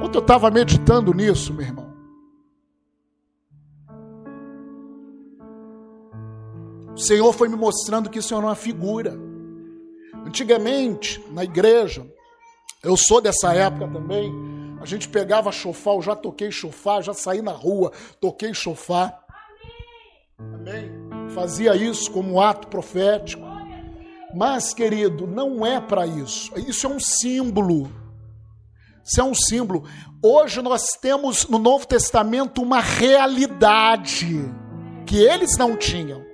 [0.00, 1.87] Quando eu estava meditando nisso, meu irmão,
[6.98, 9.16] o Senhor foi me mostrando que isso era uma figura.
[10.26, 12.04] Antigamente, na igreja,
[12.82, 14.32] eu sou dessa época também,
[14.80, 19.16] a gente pegava chofar, eu já toquei chofar, já saí na rua, toquei chofar.
[20.36, 20.90] Amém?
[21.28, 23.44] Fazia isso como ato profético.
[24.34, 26.52] Mas, querido, não é para isso.
[26.58, 27.92] Isso é um símbolo.
[29.04, 29.84] Isso é um símbolo.
[30.20, 34.52] Hoje nós temos no Novo Testamento uma realidade
[35.06, 36.27] que eles não tinham.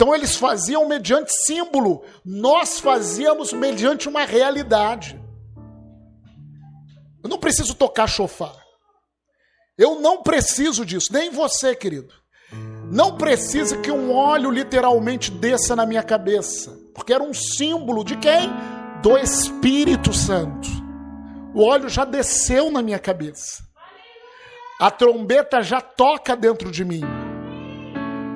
[0.00, 5.22] Então eles faziam mediante símbolo, nós fazíamos mediante uma realidade.
[7.22, 8.56] Eu não preciso tocar chofar.
[9.76, 12.14] Eu não preciso disso, nem você, querido.
[12.90, 18.16] Não precisa que um óleo literalmente desça na minha cabeça, porque era um símbolo de
[18.16, 18.48] quem?
[19.02, 20.66] Do Espírito Santo.
[21.54, 23.62] O óleo já desceu na minha cabeça.
[24.80, 27.02] A trombeta já toca dentro de mim.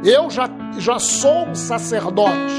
[0.05, 2.53] Eu já, já sou um sacerdote.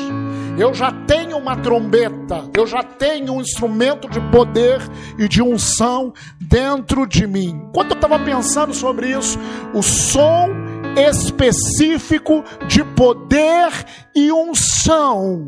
[0.58, 2.49] Eu já tenho uma trombeta.
[2.58, 4.79] Eu já tenho um instrumento de poder
[5.19, 7.69] e de unção dentro de mim.
[7.73, 9.38] Quando eu estava pensando sobre isso,
[9.73, 10.49] o som
[10.97, 13.69] específico de poder
[14.15, 15.45] e unção.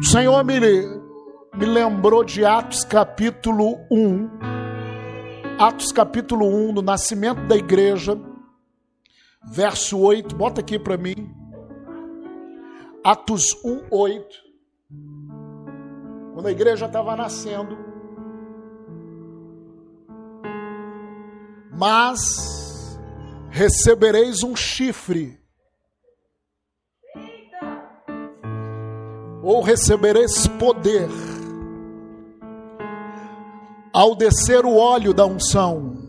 [0.00, 4.28] O Senhor me, me lembrou de Atos capítulo 1.
[5.58, 8.18] Atos capítulo 1, do nascimento da igreja,
[9.44, 10.34] verso 8.
[10.34, 11.34] Bota aqui para mim.
[13.04, 14.26] Atos 1, 8.
[16.34, 17.76] Quando a igreja estava nascendo.
[21.70, 22.98] Mas
[23.50, 25.38] recebereis um chifre.
[29.42, 31.08] Ou recebereis poder
[33.92, 36.01] ao descer o óleo da unção,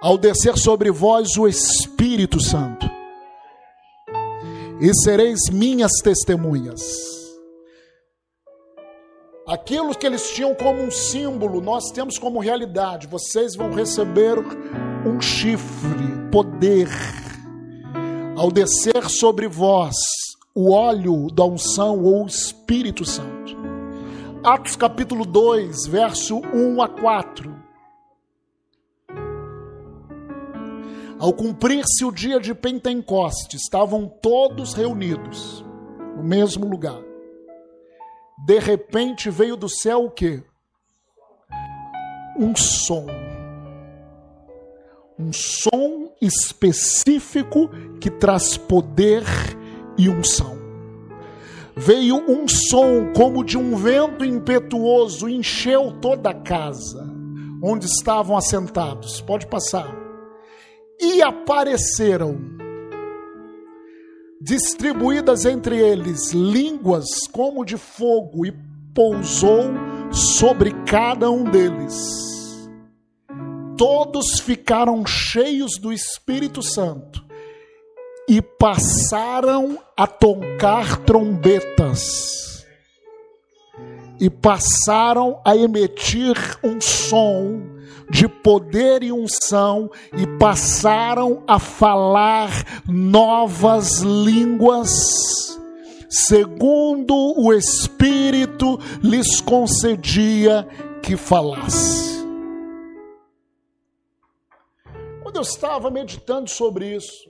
[0.00, 2.86] ao descer sobre vós o Espírito Santo,
[4.80, 6.82] e sereis minhas testemunhas.
[9.46, 13.06] Aquilo que eles tinham como um símbolo, nós temos como realidade.
[13.06, 14.36] Vocês vão receber
[15.06, 16.88] um chifre, poder,
[18.36, 19.94] ao descer sobre vós
[20.52, 23.56] o óleo da unção ou o Espírito Santo.
[24.42, 27.55] Atos capítulo 2, verso 1 a 4.
[31.18, 35.64] Ao cumprir-se o dia de Pentecostes, estavam todos reunidos
[36.16, 37.00] no mesmo lugar.
[38.46, 40.42] De repente veio do céu o que?
[42.38, 43.06] Um som
[45.18, 49.24] um som específico que traz poder
[49.96, 50.56] e unção.
[51.74, 57.14] Veio um som como de um vento impetuoso, encheu toda a casa
[57.62, 59.20] onde estavam assentados.
[59.22, 60.05] Pode passar.
[61.00, 62.38] E apareceram,
[64.40, 68.52] distribuídas entre eles, línguas como de fogo, e
[68.94, 69.64] pousou
[70.10, 71.94] sobre cada um deles.
[73.76, 77.22] Todos ficaram cheios do Espírito Santo
[78.28, 82.55] e passaram a tocar trombetas
[84.20, 87.62] e passaram a emitir um som
[88.10, 92.50] de poder e unção e passaram a falar
[92.86, 95.56] novas línguas
[96.08, 100.66] segundo o Espírito lhes concedia
[101.02, 102.16] que falasse.
[105.22, 107.28] Quando eu estava meditando sobre isso,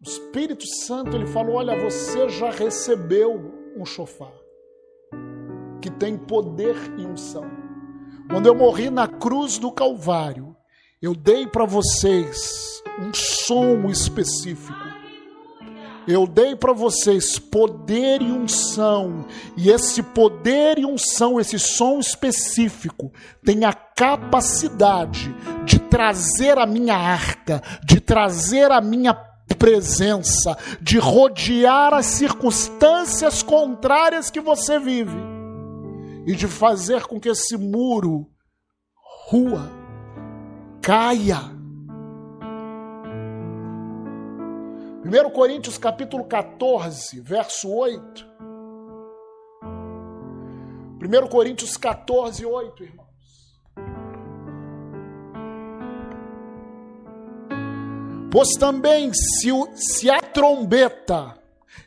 [0.00, 4.39] o Espírito Santo ele falou: Olha, você já recebeu um chofar.
[5.80, 7.44] Que tem poder e unção.
[8.28, 10.54] Quando eu morri na cruz do Calvário,
[11.02, 14.78] eu dei para vocês um som específico.
[16.06, 23.12] Eu dei para vocês poder e unção, e esse poder e unção, esse som específico,
[23.44, 29.14] tem a capacidade de trazer a minha arca, de trazer a minha
[29.58, 35.29] presença, de rodear as circunstâncias contrárias que você vive
[36.26, 38.26] e de fazer com que esse muro
[39.28, 39.70] rua
[40.82, 41.38] caia.
[45.04, 48.28] 1 Coríntios capítulo 14, verso 8.
[51.02, 53.10] 1 Coríntios 14, 8, irmãos.
[58.30, 61.36] Pois também, se, o, se a trombeta,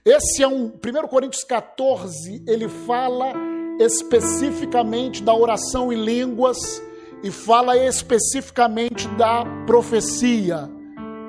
[0.04, 0.66] esse é um.
[0.66, 3.53] 1 Coríntios 14, ele fala
[3.84, 6.82] especificamente da oração em línguas
[7.24, 10.70] e fala especificamente da profecia,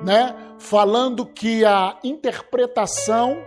[0.03, 0.35] né?
[0.57, 3.37] Falando que a interpretação,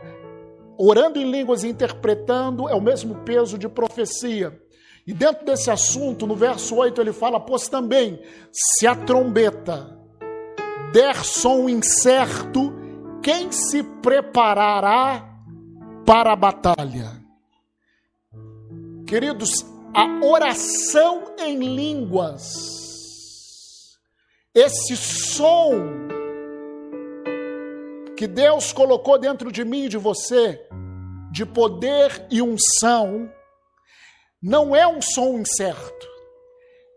[0.79, 4.59] orando em línguas e interpretando, é o mesmo peso de profecia.
[5.07, 8.21] E dentro desse assunto, no verso 8, ele fala: Pois também,
[8.53, 9.99] se a trombeta
[10.93, 12.73] der som incerto,
[13.23, 15.29] quem se preparará
[16.07, 17.18] para a batalha?
[19.09, 22.53] Queridos, a oração em línguas,
[24.55, 25.73] esse som
[28.15, 30.61] que Deus colocou dentro de mim e de você,
[31.33, 33.33] de poder e unção,
[34.43, 36.07] não é um som incerto,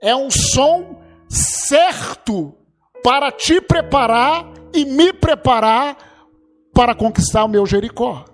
[0.02, 2.54] é um som certo
[3.02, 5.95] para te preparar e me preparar
[6.74, 8.26] para conquistar o meu Jericó.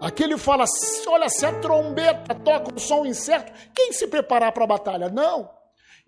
[0.00, 0.64] Aqui ele fala:
[1.08, 5.08] olha, se a trombeta toca um som incerto, quem se preparar para a batalha?
[5.08, 5.50] Não.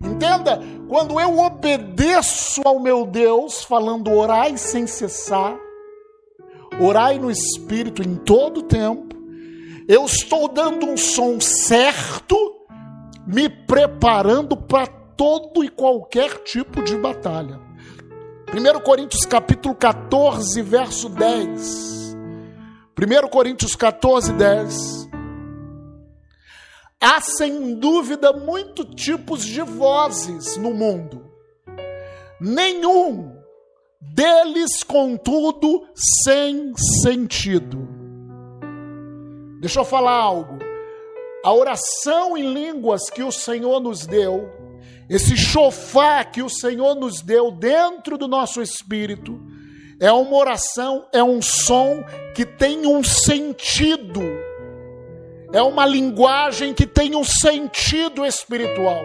[0.01, 5.55] Entenda, quando eu obedeço ao meu Deus, falando orai sem cessar,
[6.81, 9.15] orai no Espírito em todo tempo,
[9.87, 12.35] eu estou dando um som certo,
[13.25, 17.59] me preparando para todo e qualquer tipo de batalha.
[18.53, 22.02] 1 Coríntios capítulo 14, verso 10.
[22.97, 25.09] 1 Coríntios 14, 10.
[27.01, 31.29] Há sem dúvida muitos tipos de vozes no mundo.
[32.39, 33.35] Nenhum
[33.99, 35.87] deles, contudo,
[36.23, 37.87] sem sentido.
[39.59, 40.59] Deixa eu falar algo.
[41.43, 44.63] A oração em línguas que o Senhor nos deu
[45.09, 49.39] esse chofar que o Senhor nos deu dentro do nosso espírito
[50.03, 52.03] é uma oração, é um som
[52.35, 54.21] que tem um sentido.
[55.53, 59.01] É uma linguagem que tem um sentido espiritual.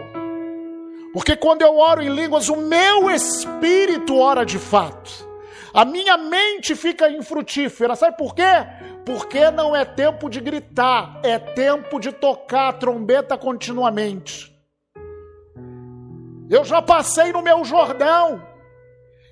[1.12, 5.24] Porque quando eu oro em línguas, o meu espírito ora de fato.
[5.72, 7.94] A minha mente fica infrutífera.
[7.94, 8.66] Sabe por quê?
[9.06, 14.52] Porque não é tempo de gritar, é tempo de tocar a trombeta continuamente.
[16.50, 18.47] Eu já passei no meu Jordão.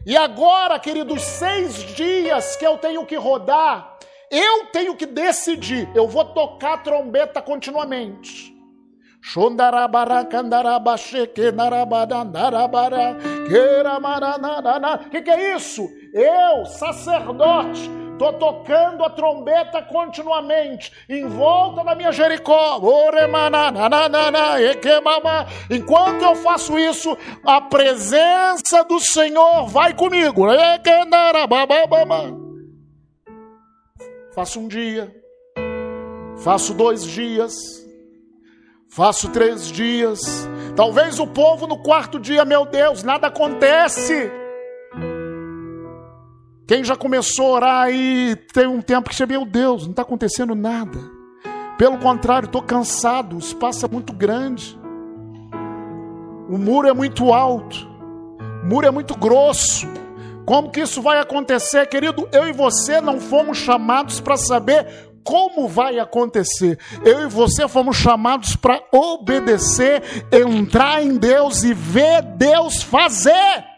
[0.07, 3.99] E agora, queridos, seis dias que eu tenho que rodar,
[4.31, 5.88] eu tenho que decidir.
[5.97, 8.55] Eu vou tocar trombeta continuamente.
[15.07, 15.88] O que, que é isso?
[16.14, 22.81] Eu, sacerdote, Estou tocando a trombeta continuamente em volta da minha Jericó.
[25.70, 30.46] Enquanto eu faço isso, a presença do Senhor vai comigo.
[34.35, 35.14] Faço um dia,
[36.42, 37.52] faço dois dias,
[38.88, 40.48] faço três dias.
[40.74, 44.45] Talvez o povo no quarto dia, meu Deus, nada acontece.
[46.67, 50.03] Quem já começou a orar aí tem um tempo que você, meu Deus, não está
[50.03, 50.99] acontecendo nada.
[51.79, 54.77] Pelo contrário, estou cansado, o espaço é muito grande.
[56.49, 57.87] O muro é muito alto.
[58.64, 59.87] O muro é muito grosso.
[60.45, 62.29] Como que isso vai acontecer, querido?
[62.33, 64.87] Eu e você não fomos chamados para saber
[65.23, 66.79] como vai acontecer.
[67.05, 70.03] Eu e você fomos chamados para obedecer,
[70.33, 73.76] entrar em Deus e ver Deus fazer.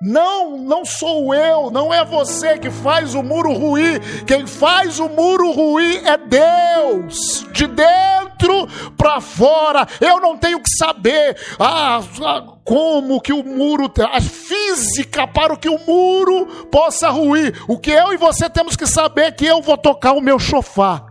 [0.00, 4.24] Não, não sou eu, não é você que faz o muro ruir.
[4.26, 8.66] Quem faz o muro ruir é Deus, de dentro
[8.96, 9.86] para fora.
[10.00, 15.68] Eu não tenho que saber ah, ah, como que o muro, a física para que
[15.68, 17.54] o muro possa ruir.
[17.66, 20.38] O que eu e você temos que saber é que eu vou tocar o meu
[20.38, 21.06] chofar.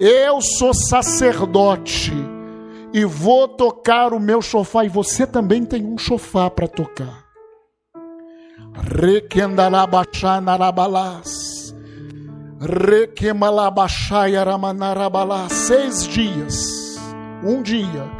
[0.00, 2.12] Eu sou sacerdote
[2.92, 7.27] e vou tocar o meu chofar e você também tem um chofar para tocar.
[8.82, 11.74] Requendarabachanarabalás.
[15.50, 16.98] Seis dias,
[17.44, 18.10] um dia,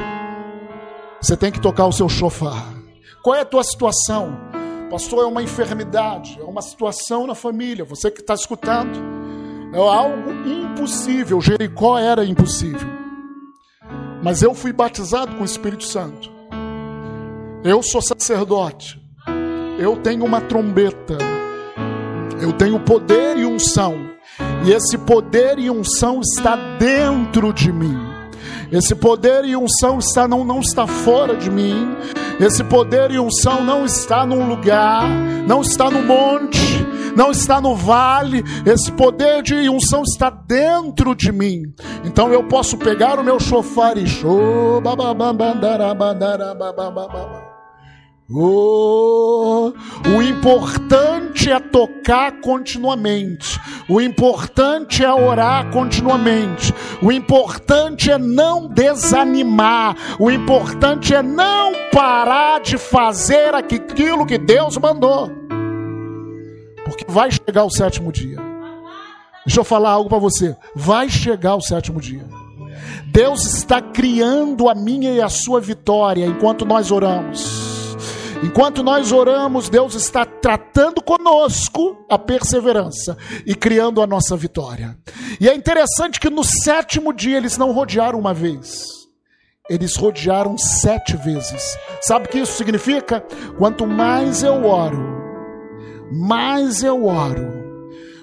[1.21, 2.65] você tem que tocar o seu chofar.
[3.21, 4.37] Qual é a tua situação?
[4.89, 7.83] Pastor, é uma enfermidade, é uma situação na família.
[7.85, 8.97] Você que está escutando,
[9.73, 11.41] é algo impossível.
[11.41, 12.87] Jericó era impossível.
[14.23, 16.31] Mas eu fui batizado com o Espírito Santo.
[17.63, 18.98] Eu sou sacerdote.
[19.79, 21.17] Eu tenho uma trombeta.
[22.41, 24.09] Eu tenho poder e unção.
[24.65, 27.97] E esse poder e unção está dentro de mim.
[28.69, 31.95] Esse poder e unção está não, não está fora de mim.
[32.41, 35.07] Esse poder e unção não está num lugar,
[35.47, 36.59] não está no monte,
[37.15, 38.43] não está no vale.
[38.65, 41.63] Esse poder de unção está dentro de mim.
[42.03, 44.81] Então eu posso pegar o meu chofar e show,
[48.31, 49.73] Oh,
[50.15, 53.59] o importante é tocar continuamente.
[53.89, 56.71] O importante é orar continuamente.
[57.01, 59.95] O importante é não desanimar.
[60.19, 65.31] O importante é não parar de fazer aquilo que Deus mandou.
[66.85, 68.37] Porque vai chegar o sétimo dia.
[69.43, 70.55] Deixa eu falar algo para você.
[70.75, 72.27] Vai chegar o sétimo dia.
[73.07, 77.58] Deus está criando a minha e a sua vitória enquanto nós oramos.
[78.41, 84.97] Enquanto nós oramos, Deus está tratando conosco a perseverança e criando a nossa vitória.
[85.41, 88.85] E é interessante que no sétimo dia eles não rodearam uma vez,
[89.69, 91.77] eles rodearam sete vezes.
[92.01, 93.25] Sabe o que isso significa?
[93.57, 94.99] Quanto mais eu oro,
[96.09, 97.59] mais eu oro,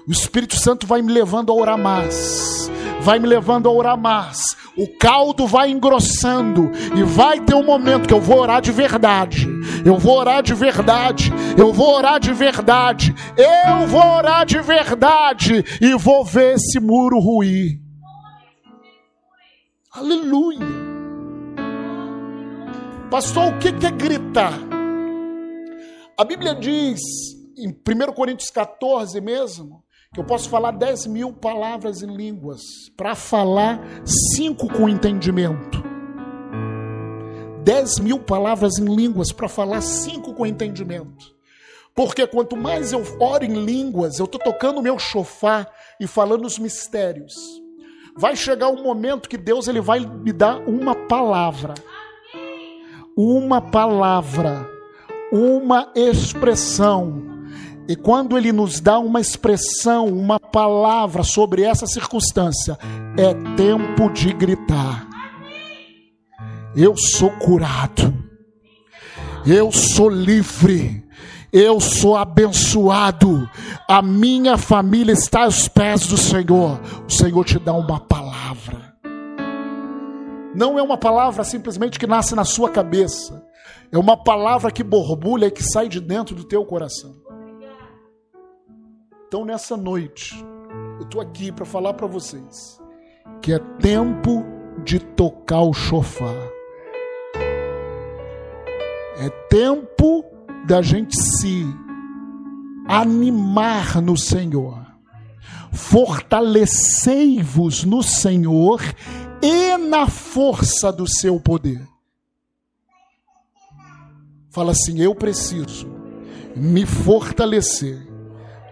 [0.07, 4.57] o Espírito Santo vai me levando a orar mais, vai me levando a orar mais
[4.77, 9.47] o caldo vai engrossando e vai ter um momento que eu vou orar de verdade.
[9.83, 11.33] Eu vou orar de verdade.
[11.57, 13.13] Eu vou orar de verdade.
[13.35, 17.81] Eu vou orar de verdade e vou ver esse muro ruir.
[19.91, 20.59] Aleluia.
[23.09, 24.53] Pastor, o que é gritar?
[26.15, 26.99] A Bíblia diz
[27.57, 29.83] em 1 Coríntios 14 mesmo
[30.13, 32.61] que eu posso falar 10 mil palavras em línguas,
[32.95, 33.79] para falar
[34.35, 35.83] cinco com entendimento.
[37.63, 41.35] 10 mil palavras em línguas para falar cinco com entendimento.
[41.93, 46.45] Porque quanto mais eu oro em línguas, eu estou tocando o meu chofar e falando
[46.45, 47.33] os mistérios.
[48.15, 51.73] Vai chegar um momento que Deus ele vai me dar uma palavra.
[53.17, 54.69] Uma palavra.
[55.31, 57.36] Uma expressão
[57.87, 62.77] e quando ele nos dá uma expressão, uma palavra sobre essa circunstância,
[63.17, 65.07] é tempo de gritar.
[66.75, 68.13] Eu sou curado.
[69.45, 71.01] Eu sou livre.
[71.53, 73.49] Eu sou abençoado.
[73.87, 76.79] A minha família está aos pés do Senhor.
[77.07, 78.95] O Senhor te dá uma palavra.
[80.53, 83.45] Não é uma palavra simplesmente que nasce na sua cabeça.
[83.91, 87.26] É uma palavra que borbulha e que sai de dentro do teu coração.
[89.27, 90.41] Então, nessa noite,
[90.97, 92.79] eu estou aqui para falar para vocês
[93.41, 94.45] que é tempo
[94.85, 96.49] de tocar o chofar.
[99.19, 100.23] É tempo
[100.65, 101.65] da gente se
[102.87, 104.79] animar no Senhor.
[105.73, 108.79] Fortalecei-vos no Senhor
[109.41, 111.85] e na força do seu poder.
[114.49, 115.89] Fala assim: eu preciso
[116.55, 118.06] me fortalecer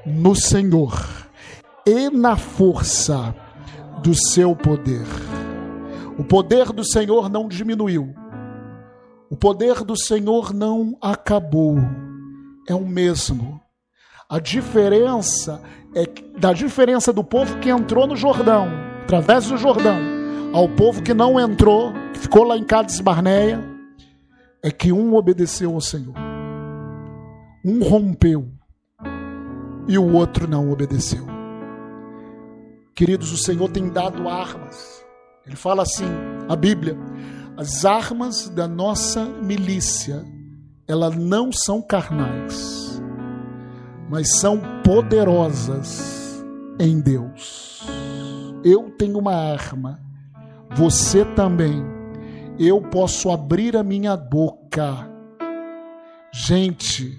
[0.06, 0.94] no Senhor
[1.86, 3.36] e na força
[4.04, 5.06] do seu poder.
[6.18, 8.14] O poder do Senhor não diminuiu.
[9.30, 11.78] O poder do Senhor não acabou.
[12.68, 13.60] É o mesmo.
[14.30, 15.62] A diferença
[15.96, 16.06] é
[16.40, 18.68] da diferença do povo que entrou no Jordão,
[19.04, 19.98] através do Jordão,
[20.54, 23.64] ao povo que não entrou, que ficou lá em Cádiz Barneia,
[24.64, 26.16] é que um obedeceu ao Senhor.
[27.64, 28.55] Um rompeu
[29.88, 31.26] e o outro não obedeceu.
[32.94, 35.04] Queridos, o Senhor tem dado armas.
[35.46, 36.08] Ele fala assim,
[36.48, 36.98] a Bíblia,
[37.58, 40.26] as armas da nossa milícia,
[40.88, 43.02] elas não são carnais,
[44.10, 46.44] mas são poderosas
[46.80, 47.84] em Deus.
[48.64, 50.06] Eu tenho uma arma
[50.76, 51.84] você também.
[52.60, 55.10] Eu posso abrir a minha boca.
[56.34, 57.18] Gente,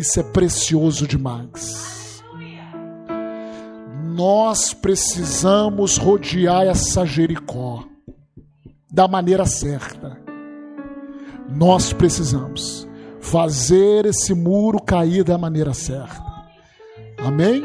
[0.00, 2.22] isso é precioso demais.
[4.14, 7.84] Nós precisamos rodear essa Jericó
[8.90, 10.18] da maneira certa.
[11.48, 12.88] Nós precisamos
[13.20, 16.22] fazer esse muro cair da maneira certa.
[17.18, 17.62] Amém?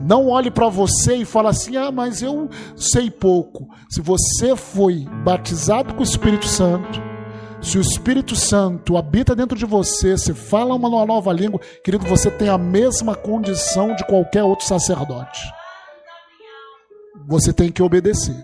[0.00, 3.68] Não olhe para você e fale assim: ah, mas eu sei pouco.
[3.88, 7.11] Se você foi batizado com o Espírito Santo,
[7.62, 12.28] se o Espírito Santo habita dentro de você, se fala uma nova língua, querido, você
[12.28, 15.40] tem a mesma condição de qualquer outro sacerdote.
[17.28, 18.34] Você tem que obedecer.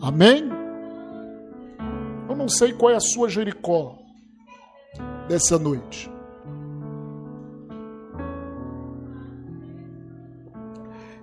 [0.00, 0.48] Amém?
[2.28, 3.98] Eu não sei qual é a sua Jericó
[5.28, 6.08] dessa noite.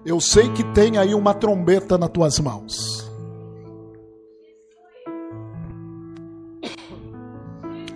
[0.06, 3.11] Eu sei que tem aí uma trombeta nas tuas mãos.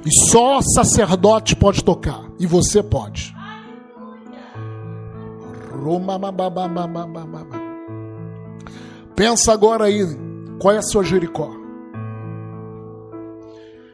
[0.06, 2.24] E só sacerdote pode tocar.
[2.40, 3.36] E você pode.
[9.16, 10.06] Pensa agora aí.
[10.60, 11.52] Qual é a sua Jericó?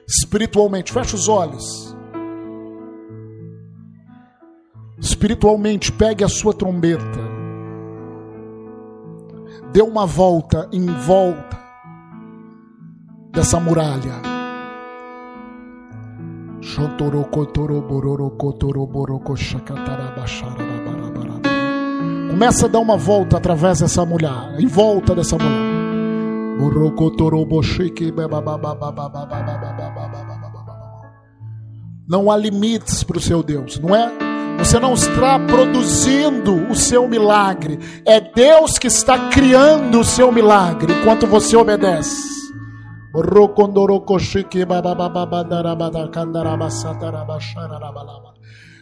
[0.07, 1.95] Espiritualmente, fecha os olhos.
[4.99, 7.31] Espiritualmente, pegue a sua trombeta
[9.71, 11.57] dê uma volta em volta
[13.31, 14.30] dessa muralha.
[22.29, 25.81] Começa a dar uma volta através dessa mulher, em volta dessa mulher.
[32.07, 34.09] Não há limites para o seu Deus, não é?
[34.59, 37.79] Você não está produzindo o seu milagre.
[38.05, 42.40] É Deus que está criando o seu milagre enquanto você obedece.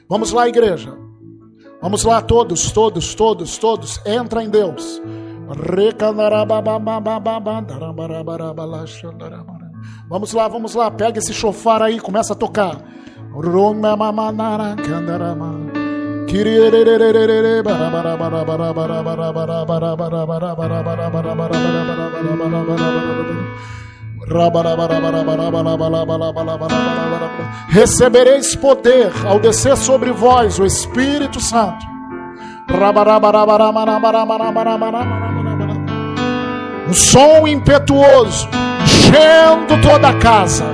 [0.07, 0.95] Vamos lá, igreja.
[1.82, 4.05] Vamos lá, todos, todos, todos, todos.
[4.05, 5.01] Entra em Deus.
[10.09, 10.91] Vamos lá, vamos lá.
[10.91, 12.84] Pega esse chofar aí, começa a tocar.
[27.69, 31.86] Recebereis poder ao descer sobre vós o Espírito Santo.
[36.88, 38.47] Um som impetuoso,
[38.84, 40.65] enchendo toda a casa.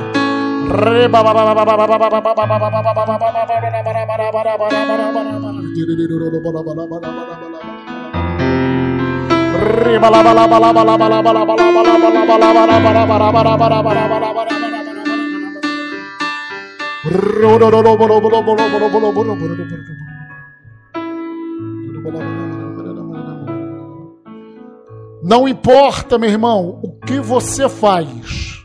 [25.24, 28.64] Não importa, meu irmão, o que você faz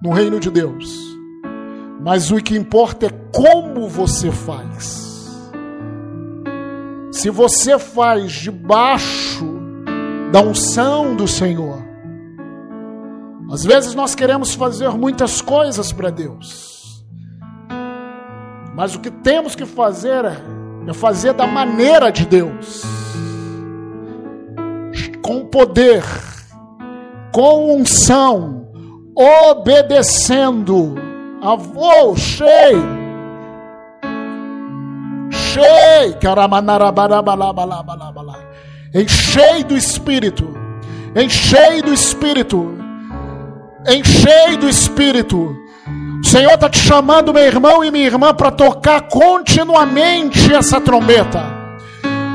[0.00, 0.88] no reino de Deus.
[2.00, 5.28] Mas o que importa é como você faz.
[7.12, 9.59] Se você faz debaixo
[10.32, 11.78] da unção do Senhor.
[13.50, 17.04] Às vezes nós queremos fazer muitas coisas para Deus.
[18.74, 20.24] Mas o que temos que fazer
[20.86, 22.82] é fazer da maneira de Deus.
[25.22, 26.04] Com poder,
[27.32, 28.68] com unção,
[29.14, 30.94] obedecendo
[31.42, 32.82] Avô, cheio.
[35.30, 36.18] Cheio.
[38.92, 40.52] Enchei do Espírito.
[41.14, 42.76] Enchei do Espírito.
[43.86, 45.56] Enchei do Espírito.
[46.22, 51.40] O Senhor está te chamando, meu irmão e minha irmã, para tocar continuamente essa trombeta.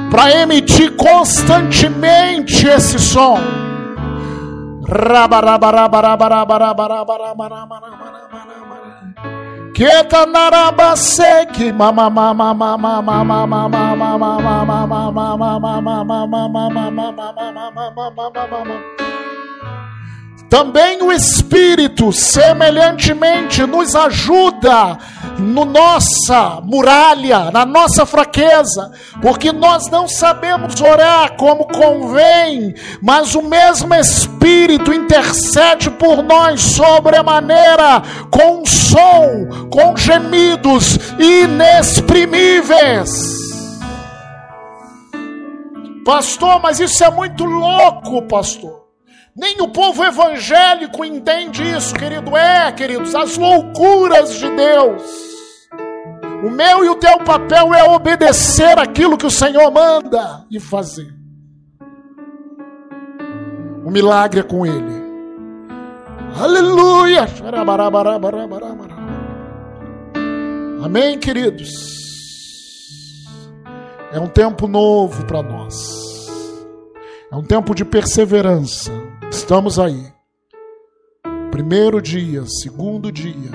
[0.09, 3.37] Para emitir constantemente esse som.
[4.87, 5.41] Quieta
[11.73, 14.07] mama mama mama mama mama mama mama
[18.47, 18.95] mama
[20.49, 24.97] também o Espírito, semelhantemente, nos ajuda
[25.37, 28.89] no nossa muralha, na nossa fraqueza,
[29.21, 38.01] porque nós não sabemos orar como convém, mas o mesmo Espírito intercede por nós sobremaneira,
[38.29, 43.35] com som, com gemidos inexprimíveis.
[46.05, 48.84] Pastor, mas isso é muito louco, pastor.
[49.35, 52.37] Nem o povo evangélico entende isso, querido.
[52.37, 55.25] É, queridos, as loucuras de Deus.
[56.41, 61.13] O meu e o teu papel é obedecer aquilo que o Senhor manda e fazer.
[63.83, 65.03] O milagre é com Ele.
[66.39, 67.27] Aleluia!
[70.81, 71.71] Amém, queridos?
[74.13, 76.29] É um tempo novo para nós.
[77.29, 79.04] É um tempo de perseverança.
[79.31, 80.13] Estamos aí.
[81.51, 83.51] Primeiro dia, segundo dia,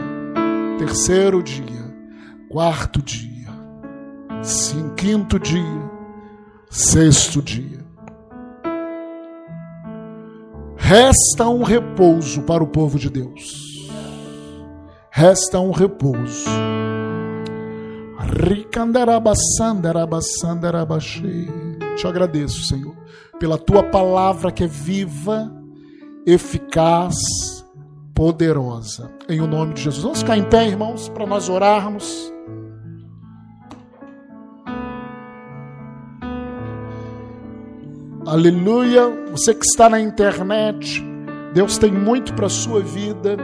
[0.79, 1.95] terceiro dia,
[2.49, 3.49] quarto dia,
[4.43, 5.91] cinco, quinto dia,
[6.71, 7.85] sexto dia.
[10.77, 13.91] Resta um repouso para o povo de Deus.
[15.11, 16.49] Resta um repouso.
[21.97, 22.97] Te agradeço, Senhor,
[23.39, 25.60] pela tua palavra que é viva
[26.27, 27.15] eficaz,
[28.15, 29.11] poderosa.
[29.29, 30.03] Em o nome de Jesus.
[30.03, 32.33] Vamos ficar em pé, irmãos, para nós orarmos.
[38.27, 39.09] Aleluia.
[39.33, 41.03] Você que está na internet,
[41.55, 43.37] Deus tem muito para a sua vida.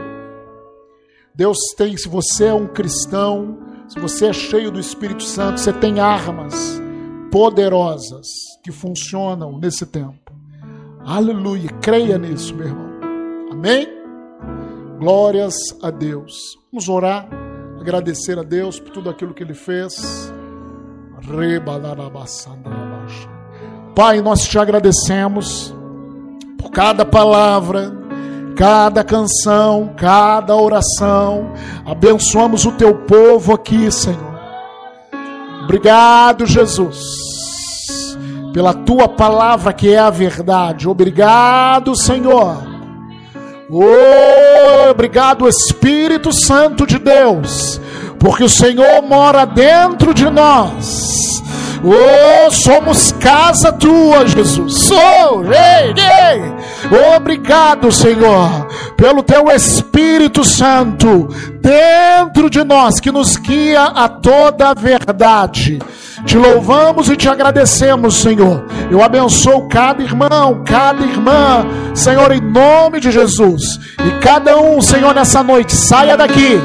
[1.33, 5.73] Deus tem, se você é um cristão, se você é cheio do Espírito Santo, você
[5.73, 6.81] tem armas
[7.31, 8.27] poderosas
[8.63, 10.36] que funcionam nesse tempo.
[11.07, 11.69] Aleluia.
[11.81, 12.89] Creia nisso, meu irmão.
[13.49, 13.87] Amém?
[14.99, 16.59] Glórias a Deus.
[16.69, 17.29] Vamos orar,
[17.79, 20.29] agradecer a Deus por tudo aquilo que Ele fez.
[23.95, 25.73] Pai, nós te agradecemos
[26.57, 27.89] por cada palavra,
[28.57, 31.53] cada canção, cada oração.
[31.85, 34.37] Abençoamos o teu povo aqui, Senhor.
[35.63, 37.26] Obrigado, Jesus
[38.53, 40.87] pela tua palavra que é a verdade.
[40.87, 42.77] Obrigado, Senhor.
[43.69, 47.81] Oh, obrigado, Espírito Santo de Deus,
[48.17, 51.43] porque o Senhor mora dentro de nós.
[51.83, 54.89] Oh, somos casa tua, Jesus.
[54.89, 57.15] Oh, ei.
[57.15, 61.27] Obrigado, Senhor, pelo teu Espírito Santo
[61.61, 65.79] dentro de nós que nos guia a toda a verdade.
[66.27, 68.65] Te louvamos e te agradecemos, Senhor.
[68.91, 71.65] Eu abençoo cada irmão, cada irmã,
[71.95, 73.79] Senhor, em nome de Jesus.
[74.05, 76.59] E cada um, Senhor, nessa noite, saia daqui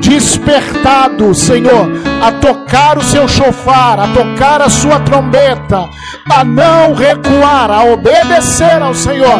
[0.00, 1.88] despertado, Senhor,
[2.22, 5.84] a tocar o seu chofar, a tocar a sua trombeta,
[6.30, 9.38] a não recuar, a obedecer ao Senhor,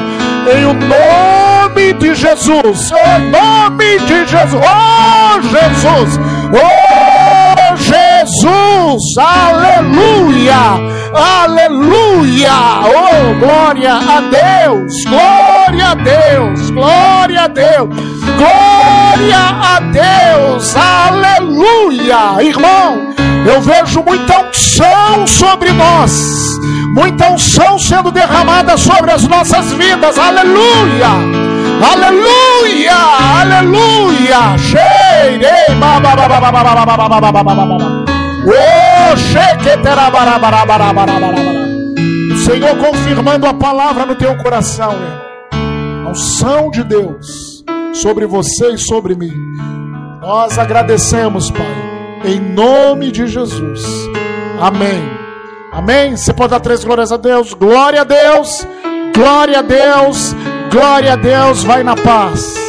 [0.56, 6.20] em o nome de Jesus, em nome de Jesus, oh Jesus,
[6.52, 6.87] oh
[8.28, 10.54] Jesus, aleluia,
[11.14, 12.52] aleluia,
[12.84, 17.88] oh glória a Deus, glória a Deus, glória a Deus,
[18.36, 23.14] glória a Deus, aleluia, irmão,
[23.46, 26.58] eu vejo muita unção sobre nós,
[26.94, 31.08] muita unção sendo derramada sobre as nossas vidas, aleluia,
[31.80, 32.94] aleluia,
[33.40, 35.68] aleluia, cheirei,
[42.32, 44.94] o Senhor confirmando a palavra no teu coração,
[46.06, 49.32] a unção de Deus sobre você e sobre mim.
[50.20, 51.88] Nós agradecemos, Pai
[52.24, 53.82] em nome de Jesus.
[54.60, 55.02] Amém.
[55.72, 56.16] Amém.
[56.16, 57.54] Você pode dar três glórias a Deus.
[57.54, 58.66] Glória a Deus.
[59.14, 60.34] Glória a Deus.
[60.70, 61.62] Glória a Deus.
[61.62, 62.67] Vai na paz.